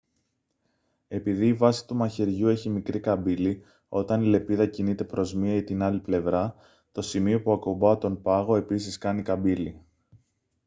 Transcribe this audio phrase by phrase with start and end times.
[1.07, 5.63] επειδή η βάση του μαχαιριού έχει μικρή καμπύλη όταν η λεπίδα κινείται προς μία ή
[5.63, 6.55] την άλλη πλευρά
[6.91, 9.81] το σημείο που ακουπά τον πάγο επίσης κάνει καμπύλη